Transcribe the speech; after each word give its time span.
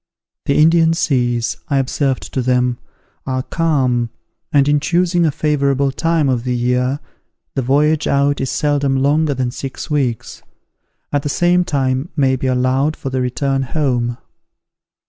"The 0.47 0.57
Indian 0.59 0.95
seas," 0.95 1.57
I 1.67 1.77
observed 1.77 2.33
to 2.33 2.41
them, 2.41 2.79
"are 3.27 3.43
calm, 3.43 4.09
and, 4.51 4.67
in 4.67 4.79
choosing 4.79 5.27
a 5.27 5.31
favourable 5.31 5.91
time 5.91 6.27
of 6.27 6.43
the 6.43 6.55
year, 6.55 6.99
the 7.53 7.61
voyage 7.61 8.07
out 8.07 8.41
is 8.41 8.49
seldom 8.49 8.95
longer 8.95 9.35
than 9.35 9.51
six 9.51 9.91
weeks; 9.91 10.41
and 11.11 11.21
the 11.21 11.29
same 11.29 11.63
time 11.63 12.09
may 12.15 12.35
be 12.35 12.47
allowed 12.47 12.95
for 12.97 13.11
the 13.11 13.21
return 13.21 13.61
home. 13.61 14.17